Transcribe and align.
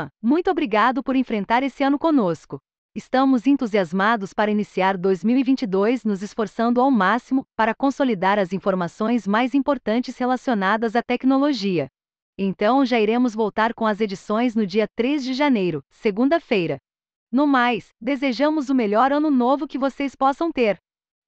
Turma, 0.00 0.08
muito 0.22 0.50
obrigado 0.50 1.02
por 1.02 1.14
enfrentar 1.14 1.62
esse 1.62 1.82
ano 1.82 1.98
conosco. 1.98 2.58
Estamos 2.94 3.46
entusiasmados 3.46 4.32
para 4.32 4.50
iniciar 4.50 4.96
2022 4.96 6.04
nos 6.04 6.22
esforçando 6.22 6.80
ao 6.80 6.90
máximo 6.90 7.44
para 7.54 7.74
consolidar 7.74 8.38
as 8.38 8.52
informações 8.52 9.26
mais 9.26 9.54
importantes 9.54 10.16
relacionadas 10.16 10.96
à 10.96 11.02
tecnologia. 11.02 11.88
Então 12.38 12.84
já 12.84 12.98
iremos 12.98 13.34
voltar 13.34 13.74
com 13.74 13.86
as 13.86 14.00
edições 14.00 14.54
no 14.54 14.66
dia 14.66 14.86
3 14.96 15.22
de 15.22 15.34
janeiro, 15.34 15.82
segunda-feira. 15.90 16.78
No 17.30 17.46
mais, 17.46 17.90
desejamos 18.00 18.70
o 18.70 18.74
melhor 18.74 19.12
ano 19.12 19.30
novo 19.30 19.68
que 19.68 19.78
vocês 19.78 20.16
possam 20.16 20.50
ter. 20.50 20.78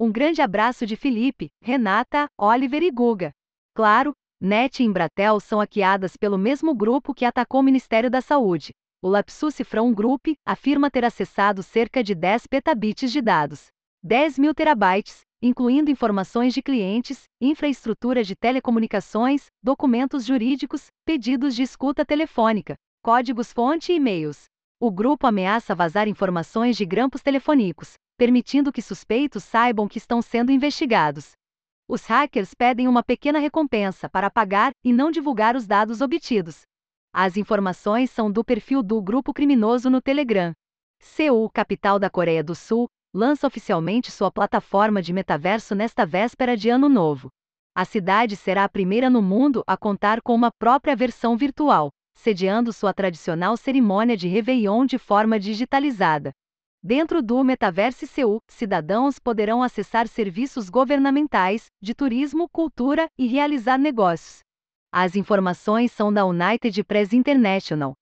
Um 0.01 0.11
grande 0.11 0.41
abraço 0.41 0.87
de 0.87 0.97
Felipe, 0.97 1.49
Renata, 1.63 2.27
Oliver 2.37 2.83
e 2.83 2.91
Guga. 2.91 3.31
Claro, 3.75 4.13
NET 4.45 4.83
e 4.83 4.85
Embratel 4.85 5.39
são 5.39 5.61
hackeadas 5.61 6.17
pelo 6.17 6.37
mesmo 6.37 6.75
grupo 6.75 7.15
que 7.15 7.25
atacou 7.25 7.61
o 7.61 7.63
Ministério 7.63 8.11
da 8.11 8.21
Saúde. 8.21 8.73
O 9.01 9.09
Lapsus 9.09 9.55
Cifrão 9.55 9.95
Group 9.95 10.35
afirma 10.45 10.91
ter 10.91 11.05
acessado 11.05 11.63
cerca 11.63 12.03
de 12.03 12.13
10 12.13 12.49
petabits 12.49 13.13
de 13.13 13.21
dados. 13.21 13.67
10 14.03 14.41
mil 14.41 14.53
terabytes, 14.53 15.21
incluindo 15.41 15.93
informações 15.93 16.53
de 16.53 16.61
clientes, 16.61 17.23
infraestrutura 17.41 18.25
de 18.25 18.35
telecomunicações, 18.35 19.47
documentos 19.63 20.25
jurídicos, 20.25 20.87
pedidos 21.05 21.55
de 21.55 21.63
escuta 21.63 22.05
telefônica, 22.05 22.75
códigos-fonte 23.01 23.93
e 23.93 23.95
e-mails. 23.95 24.47
O 24.81 24.91
grupo 24.91 25.29
ameaça 25.29 25.73
vazar 25.73 26.09
informações 26.09 26.77
de 26.77 26.85
grampos 26.85 27.23
telefônicos, 27.23 27.93
permitindo 28.19 28.73
que 28.73 28.83
suspeitos 28.83 29.45
saibam 29.45 29.87
que 29.87 29.99
estão 29.99 30.21
sendo 30.21 30.51
investigados. 30.51 31.31
Os 31.95 32.07
hackers 32.07 32.55
pedem 32.55 32.89
uma 32.89 33.03
pequena 33.03 33.39
recompensa 33.39 34.09
para 34.09 34.31
pagar 34.31 34.73
e 34.83 34.95
não 34.95 35.11
divulgar 35.11 35.55
os 35.55 35.67
dados 35.67 36.01
obtidos. 36.01 36.63
As 37.13 37.37
informações 37.37 38.11
são 38.11 38.33
do 38.33 38.43
perfil 38.43 38.83
do 38.83 39.03
grupo 39.03 39.31
criminoso 39.31 39.91
no 39.91 40.01
Telegram. 40.01 40.55
Seul, 40.99 41.51
capital 41.51 41.99
da 41.99 42.09
Coreia 42.09 42.43
do 42.43 42.55
Sul, 42.55 42.89
lança 43.13 43.47
oficialmente 43.47 44.11
sua 44.11 44.31
plataforma 44.31 45.03
de 45.03 45.13
metaverso 45.13 45.75
nesta 45.75 46.07
véspera 46.07 46.57
de 46.57 46.71
Ano 46.71 46.89
Novo. 46.89 47.29
A 47.75 47.85
cidade 47.85 48.37
será 48.37 48.65
a 48.65 48.71
primeira 48.71 49.11
no 49.11 49.21
mundo 49.21 49.63
a 49.67 49.77
contar 49.77 50.23
com 50.23 50.35
uma 50.35 50.51
própria 50.51 50.97
versão 50.97 51.37
virtual, 51.37 51.91
sediando 52.15 52.73
sua 52.73 52.95
tradicional 52.95 53.55
cerimônia 53.55 54.17
de 54.17 54.29
Réveillon 54.29 54.87
de 54.87 54.97
forma 54.97 55.39
digitalizada. 55.39 56.33
Dentro 56.85 57.23
do 57.23 57.45
Metaverse 57.45 58.09
Seul, 58.09 58.41
cidadãos 58.49 59.17
poderão 59.17 59.63
acessar 59.63 60.09
serviços 60.09 60.69
governamentais, 60.69 61.67
de 61.81 61.95
turismo, 61.95 62.49
cultura 62.49 63.07
e 63.17 63.29
realizar 63.29 63.79
negócios. 63.79 64.41
As 64.93 65.15
informações 65.15 65.93
são 65.93 66.13
da 66.13 66.27
United 66.27 66.83
Press 66.83 67.13
International. 67.13 67.93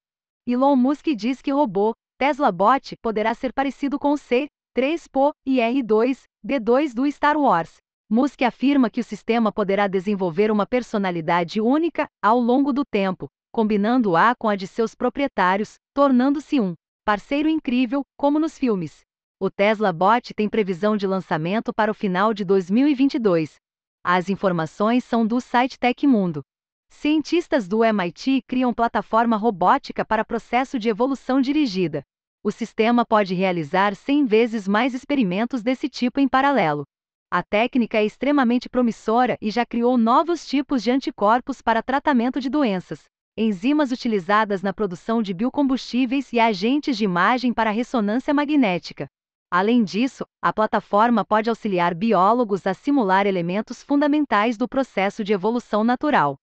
Elon 0.47 0.77
Musk 0.77 1.09
diz 1.15 1.43
que 1.43 1.53
robô 1.53 1.93
Tesla 2.19 2.51
Bot 2.51 2.97
poderá 3.03 3.35
ser 3.35 3.53
parecido 3.53 3.99
com 3.99 4.13
o 4.13 4.17
C-3PO 4.17 5.33
e 5.47 5.59
R2-D2 5.59 6.95
do 6.95 7.11
Star 7.13 7.37
Wars. 7.37 7.77
Musk 8.11 8.41
afirma 8.41 8.89
que 8.89 9.01
o 9.01 9.05
sistema 9.05 9.53
poderá 9.53 9.89
desenvolver 9.89 10.51
uma 10.51 10.67
personalidade 10.67 11.61
única 11.61 12.07
ao 12.25 12.41
longo 12.41 12.73
do 12.73 12.83
tempo, 12.91 13.29
combinando-a 13.53 14.35
com 14.39 14.49
a 14.49 14.57
de 14.57 14.67
seus 14.67 14.95
proprietários, 14.95 15.75
tornando-se 15.95 16.59
um 16.59 16.73
parceiro 17.11 17.49
incrível, 17.49 18.05
como 18.17 18.39
nos 18.39 18.57
filmes. 18.57 19.01
O 19.41 19.51
Tesla 19.51 19.93
Bot 19.93 20.33
tem 20.33 20.49
previsão 20.49 20.97
de 20.97 21.09
lançamento 21.09 21.75
para 21.75 21.91
o 21.91 21.95
final 21.95 22.33
de 22.33 22.45
2022. 22.45 23.57
As 24.05 24.29
informações 24.29 25.03
são 25.03 25.27
do 25.27 25.41
site 25.41 25.77
Tecmundo. 25.77 26.43
Cientistas 26.89 27.67
do 27.67 27.85
MIT 27.85 28.43
criam 28.47 28.73
plataforma 28.73 29.37
robótica 29.37 30.05
para 30.05 30.25
processo 30.25 30.79
de 30.79 30.89
evolução 30.89 31.41
dirigida. 31.41 32.05
O 32.45 32.53
sistema 32.53 33.05
pode 33.05 33.35
realizar 33.35 33.97
100 33.97 34.27
vezes 34.27 34.69
mais 34.69 34.95
experimentos 34.95 35.65
desse 35.65 35.89
tipo 35.89 36.21
em 36.21 36.29
paralelo. 36.29 36.85
A 37.29 37.43
técnica 37.43 37.99
é 37.99 38.05
extremamente 38.05 38.69
promissora 38.69 39.37
e 39.41 39.51
já 39.51 39.67
criou 39.67 39.99
novos 39.99 40.47
tipos 40.47 40.81
de 40.81 40.93
anticorpos 40.93 41.61
para 41.61 41.83
tratamento 41.83 42.41
de 42.41 42.49
doenças 42.49 43.03
enzimas 43.37 43.93
utilizadas 43.93 44.63
na 44.63 44.73
produção 44.73 45.23
de 45.23 45.33
biocombustíveis 45.33 46.33
e 46.33 46.41
agentes 46.41 46.97
de 46.97 47.05
imagem 47.05 47.53
para 47.53 47.71
ressonância 47.71 48.35
magnética. 48.35 49.07
Além 49.51 49.83
disso, 49.83 50.25
a 50.43 50.53
plataforma 50.53 51.25
pode 51.25 51.49
auxiliar 51.49 51.95
biólogos 51.95 52.67
a 52.67 52.75
simular 52.75 53.27
elementos 53.27 53.83
fundamentais 53.83 54.57
do 54.57 54.69
processo 54.69 55.25
de 55.25 55.33
evolução 55.33 55.83
natural. 55.83 56.37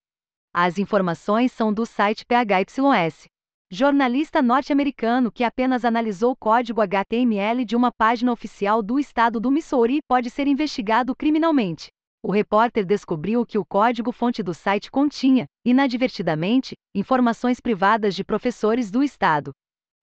As 0.54 0.78
informações 0.78 1.52
são 1.52 1.74
do 1.74 1.86
site 1.86 2.26
PHYS. 2.26 3.28
Jornalista 3.70 4.42
norte-americano 4.42 5.32
que 5.32 5.44
apenas 5.44 5.84
analisou 5.84 6.32
o 6.32 6.36
código 6.36 6.82
HTML 6.82 7.66
de 7.66 7.76
uma 7.76 7.92
página 7.92 8.32
oficial 8.32 8.82
do 8.82 8.98
estado 8.98 9.40
do 9.40 9.52
Missouri 9.52 10.00
pode 10.08 10.30
ser 10.30 10.48
investigado 10.48 11.16
criminalmente 11.16 11.90
o 12.24 12.32
repórter 12.32 12.86
descobriu 12.86 13.46
que 13.46 13.58
o 13.58 13.66
código-fonte 13.66 14.44
do 14.44 14.54
site 14.54 14.92
continha, 14.92 15.46
inadvertidamente, 15.64 16.76
informações 16.94 17.60
privadas 17.60 18.16
de 18.16 18.24
professores 18.24 18.92
do 18.92 19.04
Estado. 19.04 19.52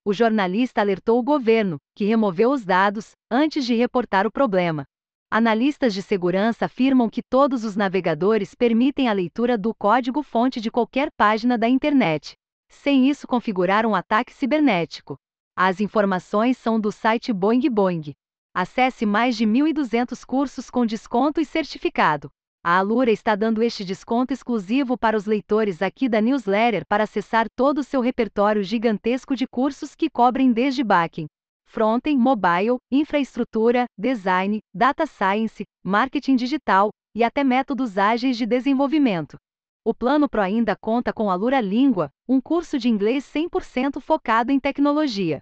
O 0.03 0.13
jornalista 0.13 0.81
alertou 0.81 1.19
o 1.19 1.23
governo, 1.23 1.77
que 1.95 2.05
removeu 2.05 2.51
os 2.51 2.63
dados, 2.63 3.11
antes 3.29 3.65
de 3.65 3.75
reportar 3.75 4.25
o 4.25 4.31
problema. 4.31 4.85
Analistas 5.31 5.93
de 5.93 6.01
segurança 6.01 6.65
afirmam 6.65 7.09
que 7.09 7.21
todos 7.21 7.63
os 7.63 7.75
navegadores 7.75 8.55
permitem 8.55 9.09
a 9.09 9.13
leitura 9.13 9.57
do 9.57 9.73
código-fonte 9.73 10.61
de 10.61 10.71
qualquer 10.71 11.09
página 11.17 11.57
da 11.57 11.67
internet. 11.67 12.33
Sem 12.69 13.09
isso 13.09 13.27
configurar 13.27 13.85
um 13.85 13.95
ataque 13.95 14.33
cibernético. 14.33 15.17
As 15.55 15.81
informações 15.81 16.57
são 16.57 16.79
do 16.79 16.91
site 16.91 17.33
Boing 17.33 17.69
Boing. 17.69 18.13
Acesse 18.57 19.05
mais 19.05 19.35
de 19.35 19.45
1.200 19.45 20.23
cursos 20.23 20.69
com 20.69 20.85
desconto 20.85 21.41
e 21.41 21.45
certificado. 21.45 22.29
A 22.63 22.77
Alura 22.77 23.11
está 23.11 23.35
dando 23.35 23.61
este 23.61 23.83
desconto 23.83 24.31
exclusivo 24.31 24.97
para 24.97 25.17
os 25.17 25.25
leitores 25.25 25.81
aqui 25.81 26.07
da 26.07 26.21
newsletter 26.21 26.85
para 26.87 27.03
acessar 27.03 27.47
todo 27.53 27.79
o 27.79 27.83
seu 27.83 27.99
repertório 27.99 28.63
gigantesco 28.63 29.35
de 29.35 29.45
cursos 29.45 29.93
que 29.93 30.09
cobrem 30.09 30.53
desde 30.53 30.85
backing, 30.85 31.27
frontend, 31.65 32.17
mobile, 32.17 32.77
infraestrutura, 32.89 33.87
design, 33.97 34.61
data 34.73 35.05
science, 35.05 35.65
marketing 35.83 36.37
digital 36.37 36.91
e 37.13 37.25
até 37.25 37.43
métodos 37.43 37.97
ágeis 37.97 38.37
de 38.37 38.45
desenvolvimento. 38.45 39.35
O 39.83 39.93
Plano 39.93 40.29
Pro 40.29 40.41
ainda 40.41 40.77
conta 40.77 41.11
com 41.11 41.29
Alura 41.29 41.59
Língua, 41.59 42.09
um 42.25 42.39
curso 42.39 42.79
de 42.79 42.87
inglês 42.87 43.25
100% 43.25 43.99
focado 43.99 44.49
em 44.49 44.61
tecnologia. 44.61 45.41